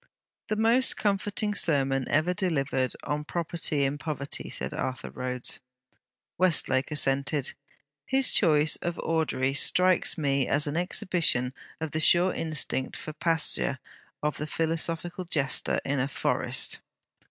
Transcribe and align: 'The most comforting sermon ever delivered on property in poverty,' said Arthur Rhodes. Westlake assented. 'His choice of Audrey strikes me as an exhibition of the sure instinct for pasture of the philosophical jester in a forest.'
'The 0.47 0.55
most 0.55 0.97
comforting 0.97 1.53
sermon 1.53 2.07
ever 2.09 2.33
delivered 2.33 2.95
on 3.03 3.23
property 3.23 3.83
in 3.83 3.99
poverty,' 3.99 4.49
said 4.49 4.73
Arthur 4.73 5.11
Rhodes. 5.11 5.59
Westlake 6.39 6.89
assented. 6.89 7.53
'His 8.07 8.31
choice 8.31 8.77
of 8.77 8.97
Audrey 9.03 9.53
strikes 9.53 10.17
me 10.17 10.47
as 10.47 10.65
an 10.65 10.75
exhibition 10.75 11.53
of 11.79 11.91
the 11.91 11.99
sure 11.99 12.33
instinct 12.33 12.97
for 12.97 13.13
pasture 13.13 13.77
of 14.23 14.37
the 14.39 14.47
philosophical 14.47 15.23
jester 15.23 15.79
in 15.85 15.99
a 15.99 16.07
forest.' 16.07 16.79